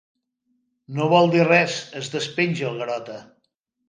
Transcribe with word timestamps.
No 0.95 1.09
vol 1.11 1.29
dir 1.35 1.43
res 1.49 1.75
—es 1.99 2.09
despenja 2.13 2.65
el 2.71 2.81
Garota—. 2.81 3.19